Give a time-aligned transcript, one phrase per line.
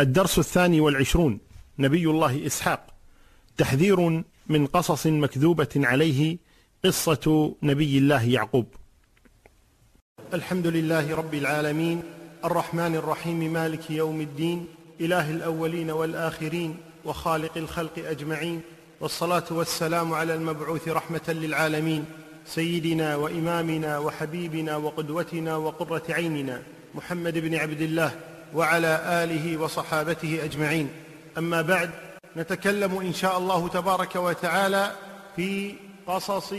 [0.00, 1.38] الدرس الثاني والعشرون
[1.78, 2.86] نبي الله إسحاق.
[3.56, 6.38] تحذير من قصص مكذوبة عليه
[6.84, 8.66] قصة نبي الله يعقوب.
[10.34, 12.02] الحمد لله رب العالمين
[12.44, 14.66] الرحمن الرحيم مالك يوم الدين
[15.00, 18.60] إله الأولين والآخرين وخالق الخلق أجمعين
[19.00, 22.04] والصلاة والسلام على المبعوث رحمة للعالمين
[22.46, 26.62] سيدنا وإمامنا وحبيبنا وقدوتنا وقرة عيننا
[26.94, 28.20] محمد بن عبد الله
[28.54, 30.88] وعلى آله وصحابته أجمعين.
[31.38, 31.90] أما بعد
[32.36, 34.92] نتكلم إن شاء الله تبارك وتعالى
[35.36, 35.74] في
[36.06, 36.54] قصص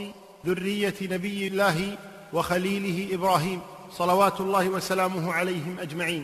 [0.46, 1.98] ذرية نبي الله
[2.34, 3.62] وخليله إبراهيم
[3.92, 6.24] صلوات الله وسلامه عليهم أجمعين.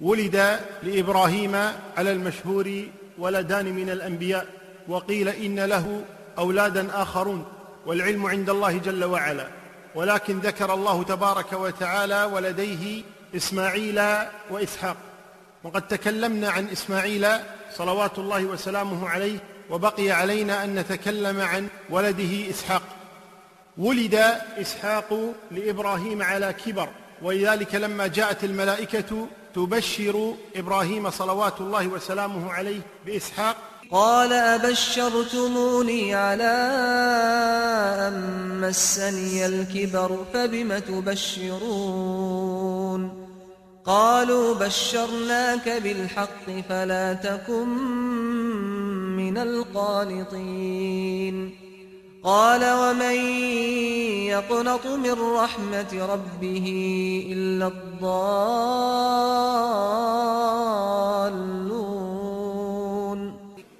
[0.00, 1.54] ولد لإبراهيم
[1.96, 2.82] على المشهور
[3.18, 4.46] ولدان من الأنبياء
[4.88, 6.04] وقيل إن له
[6.38, 7.44] أولادا آخرون
[7.86, 9.48] والعلم عند الله جل وعلا.
[9.94, 13.02] ولكن ذكر الله تبارك وتعالى ولديه
[13.34, 14.02] إسماعيل
[14.50, 14.96] وإسحاق.
[15.64, 17.26] وقد تكلمنا عن إسماعيل
[17.76, 19.38] صلوات الله وسلامه عليه
[19.70, 22.82] وبقي علينا أن نتكلم عن ولده إسحاق.
[23.78, 24.14] ولد
[24.60, 26.88] إسحاق لإبراهيم على كبر.
[27.22, 33.56] ولذلك لما جاءت الملائكة تبشر إبراهيم صلوات الله وسلامه عليه بإسحاق.
[33.90, 36.52] قال أبشرتموني على
[38.08, 42.75] أن مسني الكبر فبم تبشرون؟
[43.86, 47.68] قالوا بشرناك بالحق فلا تكن
[49.16, 51.36] من القانطين.
[52.24, 53.14] قال ومن
[54.26, 56.66] يقنط من رحمة ربه
[57.32, 58.16] إلا الضالون.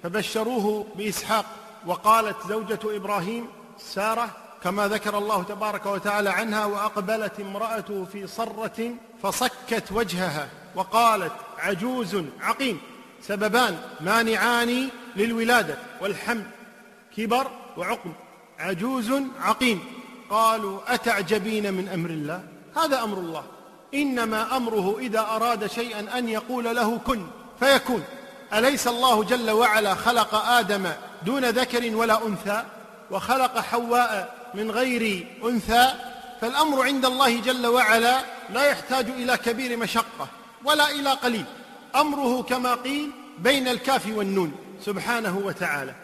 [0.03, 1.45] فبشروه بإسحاق
[1.87, 3.45] وقالت زوجة إبراهيم
[3.77, 4.29] سارة
[4.67, 8.91] كما ذكر الله تبارك وتعالى عنها وأقبلت امرأته في صرة
[9.23, 12.79] فصكت وجهها وقالت عجوز عقيم
[13.21, 16.43] سببان مانعان للولادة والحمل
[17.17, 18.13] كبر وعقم
[18.59, 19.83] عجوز عقيم.
[20.29, 22.43] قالوا أتعجبين من أمر الله؟
[22.77, 23.43] هذا أمر الله.
[23.93, 27.27] إنما أمره إذا أراد شيئا أن يقول له كن
[27.59, 28.03] فيكون.
[28.53, 30.91] أليس الله جل وعلا خلق آدم
[31.25, 32.63] دون ذكر ولا أنثى؟
[33.11, 35.93] وخلق حواء من غير أنثى
[36.41, 40.27] فالأمر عند الله جل وعلا لا يحتاج إلى كبير مشقة
[40.65, 41.45] ولا إلى قليل.
[41.95, 44.51] أمره كما قيل بين الكاف والنون
[44.85, 45.95] سبحانه وتعالى.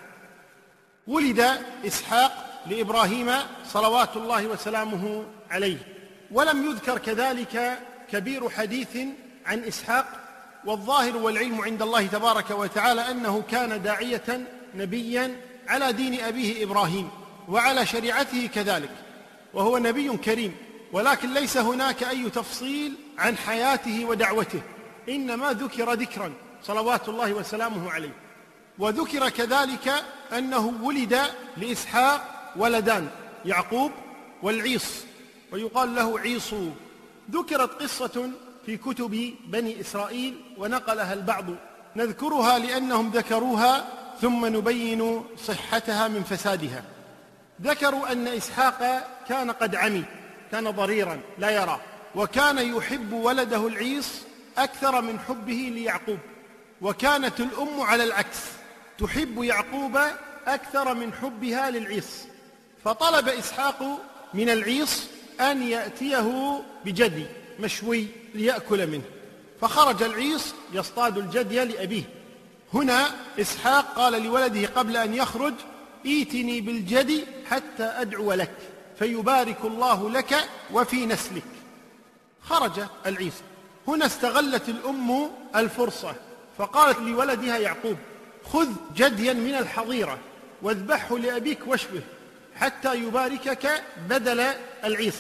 [1.08, 1.50] ولد
[1.88, 3.32] إسحاق لإبراهيم
[3.74, 5.78] صلوات الله وسلامه عليه.
[6.32, 7.80] ولم يذكر كذلك
[8.12, 8.98] كبير حديث
[9.46, 10.06] عن إسحاق
[10.66, 17.10] والظاهر والعلم عند الله تبارك وتعالى أنه كان داعية نبيا على دين أبيه إبراهيم.
[17.50, 18.92] وعلى شريعته كذلك
[19.54, 20.56] وهو نبي كريم
[20.94, 24.62] ولكن ليس هناك أي تفصيل عن حياته ودعوته
[25.10, 26.34] إنما ذكر ذكرا
[26.64, 28.14] صلوات الله وسلامه عليه.
[28.80, 29.94] وذكر كذلك
[30.38, 31.20] أنه ولد
[31.58, 33.10] لإسحاق ولدان
[33.46, 33.92] يعقوب
[34.44, 34.86] والعيص
[35.52, 36.70] ويقال له عيصو
[37.32, 38.30] ذكرت قصة
[38.66, 41.46] في كتب بني إسرائيل ونقلها البعض
[41.96, 43.88] نذكرها لأنهم ذكروها
[44.22, 46.84] ثم نبين صحتها من فسادها.
[47.62, 50.04] ذكروا أن إسحاق كان قد عمي
[50.52, 51.80] كان ضريرا لا يرى
[52.16, 54.08] وكان يحب ولده العيص
[54.58, 56.20] أكثر من حبه ليعقوب.
[56.82, 58.40] وكانت الأم على العكس
[59.00, 60.00] تحب يعقوب
[60.48, 62.08] أكثر من حبها للعيص
[62.86, 64.00] فطلب إسحاق
[64.34, 65.04] من العيص
[65.42, 67.26] أن يأتيه بجدي
[67.60, 69.04] مشوي ليأكل منه.
[69.62, 72.04] فخرج العيص يصطاد الجدي لأبيه.
[72.74, 73.10] هنا
[73.42, 75.54] إسحاق قال لولده قبل أن يخرج
[76.06, 78.52] ايتني بالجدي حتى أدعو لك
[79.00, 81.44] فيبارك الله لك وفي نسلك.
[82.42, 83.44] خرج العيسى.
[83.88, 86.16] هنا استغلت الأم الفرصة
[86.58, 87.98] فقالت لولدها يعقوب
[88.54, 90.18] خذ جديا من الحظيرة
[90.62, 92.02] واذبحه لأبيك واشوه
[92.56, 94.40] حتى يباركك بدل
[94.84, 95.16] العيص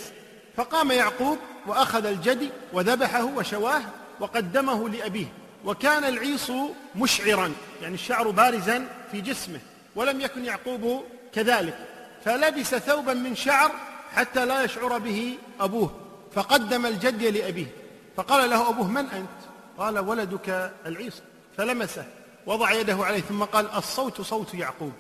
[0.56, 3.82] فقام يعقوب وأخذ الجدي وذبحه وشواه
[4.20, 5.26] وقدمه لأبيه
[5.66, 6.52] وكان العيص
[6.96, 9.59] مشعرا يعني الشعر بارزا في جسمه.
[9.95, 11.03] ولم يكن يعقوب
[11.34, 11.78] كذلك
[12.25, 13.72] فلبس ثوبا من شعر
[14.16, 15.91] حتى لا يشعر به أبوه
[16.34, 17.67] فقدم الجدي لأبيه
[18.16, 19.29] فقال له أبوه من أنت؟
[19.78, 21.22] قال ولدك العيص
[21.57, 22.05] فلمسه
[22.45, 24.93] وضع يده عليه ثم قال الصوت صوت يعقوب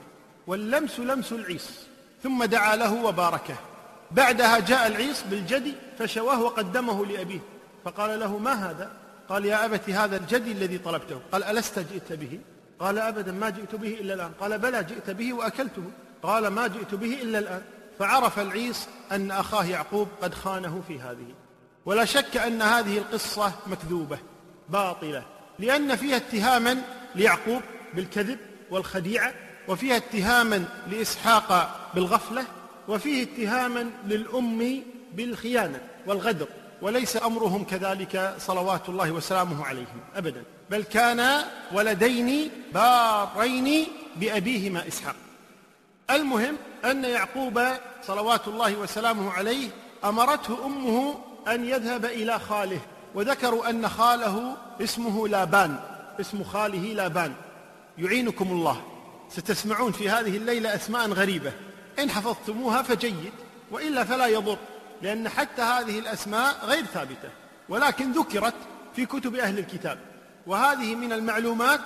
[0.47, 1.69] واللمس لمس العيص
[2.23, 3.55] ثم دعا له وباركه.
[4.11, 7.39] بعدها جاء العيص بالجدي فشواه وقدمه لأبيه
[7.85, 8.91] فقال له ما هذا؟
[9.29, 11.19] قال يا ابت هذا الجدي الذي طلبته.
[11.31, 12.39] قال ألست جئت به؟
[12.83, 14.31] قال أبدا ما جئت به إلا الآن.
[14.39, 15.83] قال بلى جئت به وأكلته.
[16.23, 17.61] قال ما جئت به إلا الآن.
[17.99, 21.33] فعرف العيص أن أخاه يعقوب قد خانه في هذه.
[21.85, 24.19] ولا شك أن هذه القصة مكذوبة
[24.69, 25.23] باطلة
[25.59, 26.81] لأن فيها اتهاما
[27.15, 27.61] ليعقوب
[27.93, 28.37] بالكذب
[28.71, 29.33] والخديعة
[29.67, 32.43] وفيها اتهاما لإسحاق بالغفلة
[32.87, 34.81] وفيه اتهاما للأم
[35.13, 36.47] بالخيانة والغدر.
[36.83, 40.43] وليس أمرهم كذلك صلوات الله وسلامه عليهم أبدا.
[40.69, 45.15] بل كان ولدين بارين بأبيهما إسحاق.
[46.09, 47.61] المهم أن يعقوب
[48.07, 49.69] صلوات الله وسلامه عليه
[50.03, 51.15] أمرته أمه
[51.47, 52.79] أن يذهب إلى خاله
[53.15, 55.79] وذكروا أن خاله اسمه لابان
[56.19, 57.33] اسم خاله لابان.
[57.97, 58.81] يعينكم الله.
[59.29, 61.51] ستسمعون في هذه الليلة أسماء غريبة.
[61.99, 63.33] إن حفظتموها فجيد
[63.71, 64.57] وإلا فلا يضر.
[65.01, 67.29] لأن حتى هذه الأسماء غير ثابتة
[67.69, 68.53] ولكن ذكرت
[68.95, 69.99] في كتب أهل الكتاب.
[70.47, 71.81] وهذه من المعلومات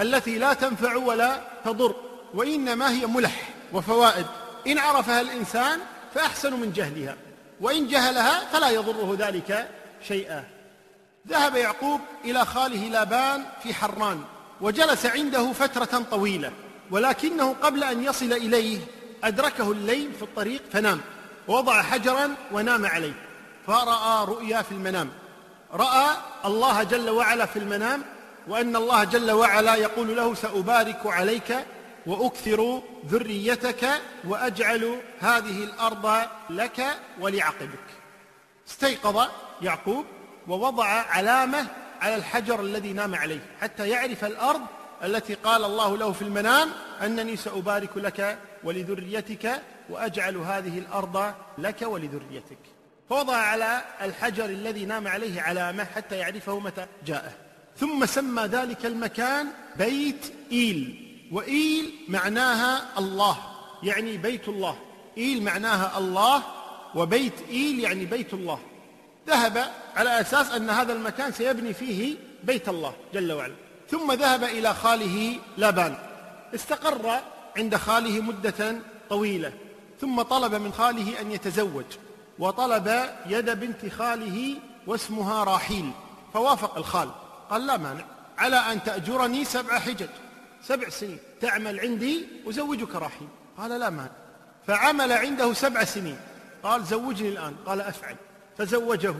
[0.00, 1.94] التي لا تنفع ولا تضر
[2.34, 4.26] وإنما هي ملح وفوائد.
[4.66, 5.78] إن عرفها الإنسان
[6.14, 7.16] فأحسن من جهلها
[7.60, 9.68] وإن جهلها فلا يضره ذلك
[10.08, 10.44] شيئا.
[11.28, 14.20] ذهب يعقوب إلى خاله لابان في حران
[14.60, 16.52] وجلس عنده فترة طويلة
[16.90, 18.80] ولكنه قبل أن يصل إليه
[19.24, 21.00] أدركه الليل في الطريق فنام.
[21.48, 23.12] ووضع حجرا ونام عليه
[23.66, 25.10] فرأى رؤيا في المنام.
[25.72, 28.02] رأى الله جل وعلا في المنام
[28.48, 31.64] وأن الله جل وعلا يقول له سأبارك عليك
[32.06, 33.88] وأكثر ذريتك
[34.24, 36.86] وأجعل هذه الأرض لك
[37.20, 37.86] ولعقبك.
[38.68, 39.28] استيقظ
[39.62, 40.04] يعقوب
[40.48, 41.66] ووضع علامة
[42.00, 44.60] على الحجر الذي نام عليه حتى يعرف الأرض
[45.04, 46.70] التي قال الله له في المنام
[47.02, 52.58] أنني سأبارك لك ولذريتك وأجعل هذه الأرض لك ولذريتك.
[53.10, 57.32] فوضع على الحجر الذي نام عليه علامة حتى يعرفه متى جاءه.
[57.76, 59.46] ثم سمى ذلك المكان
[59.76, 61.04] بيت إيل.
[61.32, 63.38] وإيل معناها الله
[63.82, 64.78] يعني بيت الله.
[65.18, 66.42] إيل معناها الله
[66.94, 68.58] وبيت إيل يعني بيت الله.
[69.28, 73.54] ذهب على أساس أن هذا المكان سيبني فيه بيت الله جل وعلا.
[73.90, 75.96] ثم ذهب إلى خاله لابان
[76.54, 77.20] استقر
[77.56, 78.76] عند خاله مدة
[79.10, 79.52] طويلة.
[80.00, 81.84] ثم طلب من خاله أن يتزوج
[82.38, 84.54] وطلب يد بنت خاله
[84.86, 85.90] واسمها راحيل
[86.34, 87.10] فوافق الخال.
[87.50, 88.04] قال لا مانع
[88.38, 90.08] على أن تأجرني سبع حجج
[90.62, 93.28] سبع سنين تعمل عندي وزوجك راحيل.
[93.58, 94.10] قال لا مانع
[94.66, 96.18] فعمل عنده سبع سنين.
[96.62, 97.56] قال زوجني الآن.
[97.66, 98.16] قال أفعل.
[98.58, 99.14] فزوجه.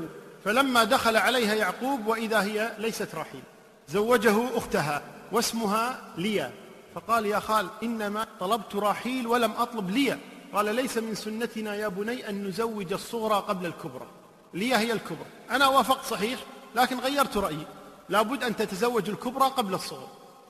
[0.45, 3.43] فلما دخل عليها يعقوب وإذا هي ليست راحيل
[3.89, 5.03] زوجه أختها
[5.33, 6.51] واسمها ليا.
[6.95, 10.19] فقال يا خال إنما طلبت راحيل ولم أطلب ليا.
[10.53, 14.07] قال ليس من سنتنا يا بني أن نزوج الصغرى قبل الكبرى.
[14.55, 15.27] ليا هي الكبرى.
[15.51, 16.41] أنا وافقت صحيح
[16.75, 17.67] لكن غيرت رأيي.
[18.09, 20.09] لابد أن تتزوج الكبرى قبل الصغرى.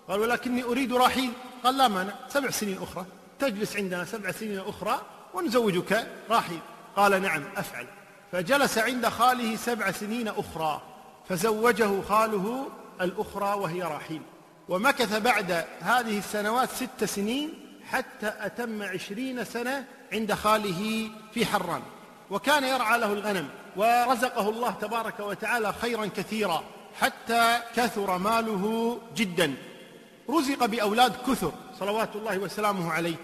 [0.09, 1.33] قال ولكني أريد راحيل
[1.65, 2.15] قال لا مانع.
[2.29, 3.07] سبع سنين أخرى.
[3.39, 5.01] تجلس عندنا سبع سنين أخرى
[5.35, 6.61] ونزوجك راحيل
[6.97, 7.87] قال نعم أفعل.
[8.33, 10.83] فجلس عند خاله سبع سنين أخرى.
[11.29, 12.67] فزوجه خاله
[13.01, 14.23] الأخرى وهي راحيل
[14.69, 21.83] ومكث بعد هذه السنوات ست سنين حتى أتم عشرين سنة عند خاله في حران.
[22.31, 26.65] وكان يرعى له الغنم ورزقه الله تبارك وتعالى خيرا كثيرا
[27.01, 29.55] حتى كثر ماله جدا.
[30.31, 33.17] رزق بأولاد كثر صلوات الله وسلامه عليه.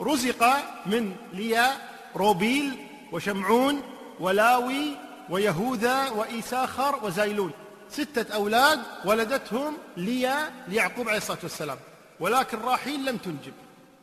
[0.00, 0.44] رزق
[0.86, 1.70] من ليا
[2.16, 2.76] روبيل
[3.12, 3.82] وشمعون
[4.20, 4.96] ولاوي
[5.30, 7.50] ويهوذا وإيساخر وزايلون
[7.90, 11.78] ستة أولاد ولدتهم ليا ليعقوب عليه الصلاة والسلام.
[12.20, 13.52] ولكن راحيل لم تنجب.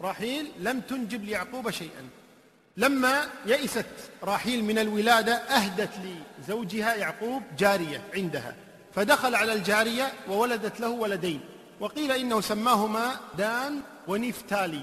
[0.02, 2.10] راحيل لم تنجب ليعقوب شيئا.
[2.78, 3.86] لما يئست
[4.24, 5.90] راحيل من الولادة أهدت
[6.40, 8.56] لزوجها يعقوب جارية عندها.
[8.96, 11.42] فدخل على الجارية وولدت له ولدين.
[11.80, 14.82] وقيل إنه سماهما دان ونفتالي.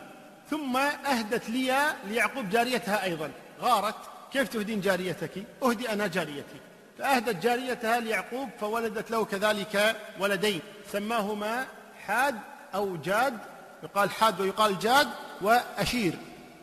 [0.51, 3.31] ثم أهدت ليا ليعقوب جاريتها أيضا.
[3.61, 3.97] غارت
[4.33, 6.61] كيف تهدين جاريتك؟ أهدي أنا جاريتي.
[6.99, 10.61] فأهدت جاريتها ليعقوب فولدت له كذلك ولدين.
[10.93, 11.67] سماهما
[12.07, 12.39] حاد
[12.75, 13.39] أو جاد
[13.83, 15.09] يقال حاد ويقال جاد
[15.41, 16.15] وأشير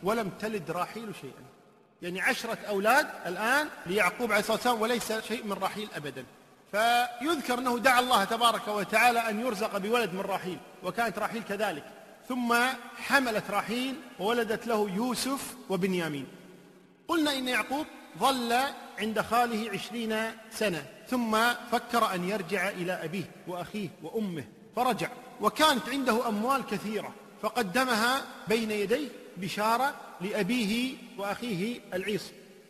[0.03, 1.43] ولم تلد راحيل شيئا.
[2.01, 6.25] يعني عشرة أولاد الآن ليعقوب عليه الصلاة والسلام وليس شيء من راحيل أبدا.
[6.71, 11.83] فيذكر أنه دعا الله تبارك وتعالى أن يرزق بولد من راحيل وكانت راحيل كذلك.
[12.29, 12.55] ثم
[12.97, 16.27] حملت راحيل وولدت له يوسف وبنيامين.
[17.07, 17.85] قلنا إن يعقوب
[18.19, 18.57] ظل
[18.99, 21.38] عند خاله عشرين سنة ثم
[21.71, 24.43] فكر أن يرجع إلى أبيه وأخيه وأمه
[24.75, 25.09] فرجع.
[25.41, 32.24] وكانت عنده أموال كثيرة فقدمها بين يديه بشارة لأبيه وأخيه العيص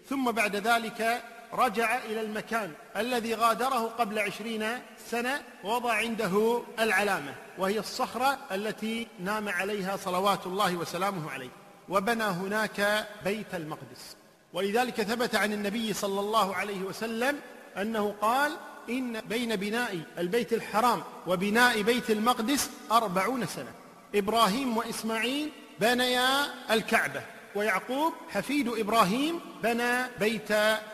[0.09, 1.23] ثم بعد ذلك
[1.53, 4.65] رجع إلى المكان الذي غادره قبل عشرين
[5.09, 11.49] سنة ووضع عنده العلامة وهي الصخرة التي نام عليها صلوات الله وسلامه عليه.
[11.89, 14.15] وبنى هناك بيت المقدس.
[14.53, 17.39] ولذلك ثبت عن النبي صلى الله عليه وسلم
[17.77, 18.51] أنه قال
[18.89, 23.71] إن بين بناء البيت الحرام وبناء بيت المقدس أربعون سنة.
[24.15, 26.29] إبراهيم وإسماعيل بنيا
[26.73, 27.21] الكعبة
[27.55, 30.51] ويعقوب حفيد إبراهيم بنى بيت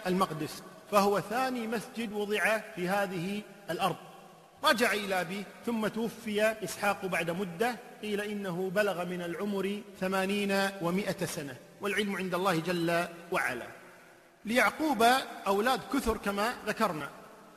[0.08, 3.96] المقدس فهو ثاني مسجد وضع في هذه الأرض.
[4.64, 11.26] رجع إلى أبيه ثم توفي إسحاق بعد مدة قيل إنه بلغ من العمر ثمانين ومائة
[11.26, 13.68] سنة والعلم عند الله جل وعلا.
[14.46, 15.06] ليعقوب
[15.48, 17.10] أولاد كثر كما ذكرنا.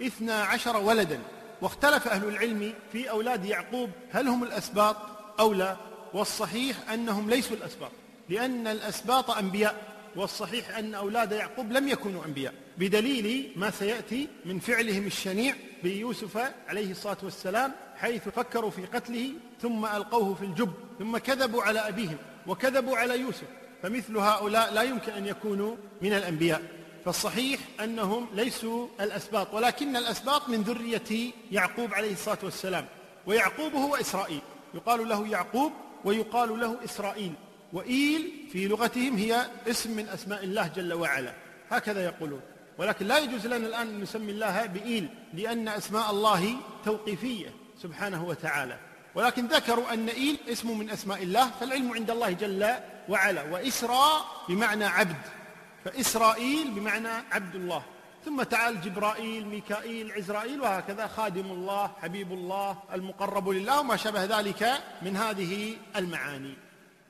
[0.02, 1.20] اثنا عشر ولدا
[1.62, 4.96] واختلف أهل العلم في أولاد يعقوب هل هم الأسباط
[5.40, 5.76] أو لا
[6.14, 7.90] والصحيح أنهم ليسوا الأسباط
[8.28, 9.74] لأن الأسباط أنبياء
[10.16, 16.90] والصحيح أن أولاد يعقوب لم يكونوا أنبياء بدليل ما سيأتي من فعلهم الشنيع بيوسف عليه
[16.90, 22.96] الصلاة والسلام حيث فكروا في قتله ثم ألقوه في الجب ثم كذبوا على أبيهم وكذبوا
[22.96, 23.46] على يوسف
[23.82, 26.62] فمثل هؤلاء لا يمكن أن يكونوا من الأنبياء.
[27.04, 32.86] فالصحيح أنهم ليسوا الأسباط ولكن الأسباط من ذرية يعقوب عليه الصلاة والسلام
[33.26, 34.40] ويعقوب هو إسرائيل.
[34.74, 35.72] يقال له يعقوب
[36.04, 37.32] ويقال له إسرائيل
[37.72, 41.34] وإيل في لغتهم هي اسم من أسماء الله جل وعلا.
[41.70, 42.40] هكذا يقولون.
[42.78, 48.78] ولكن لا يجوز لنا الآن أن نسمي الله بإيل لأن أسماء الله توقيفية سبحانه وتعالى.
[49.14, 52.74] ولكن ذكروا أن إيل اسم من أسماء الله فالعلم عند الله جل
[53.08, 53.42] وعلا.
[53.42, 55.37] وإسراء بمعنى عبد.
[55.84, 57.82] فإسرائيل بمعنى عبد الله.
[58.24, 64.72] ثم تعال جبرائيل ميكائيل عزرائيل وهكذا خادم الله حبيب الله المقرب لله وما شابه ذلك
[65.02, 66.54] من هذه المعاني.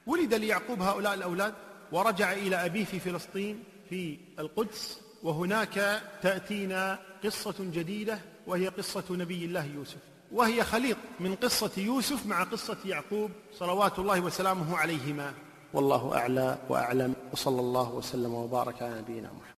[0.06, 1.54] ولد ليعقوب هؤلاء الأولاد
[1.92, 9.64] ورجع إلى أبيه في فلسطين في القدس وهناك تأتينا قصة جديدة وهي قصة نبي الله
[9.64, 9.98] يوسف.
[10.32, 15.34] وهي خليط من قصة يوسف مع قصة يعقوب صلوات الله وسلامه عليهما.
[15.74, 19.57] والله أعلى وأعلم وصلى الله وسلم وبارك على نبينا محمد.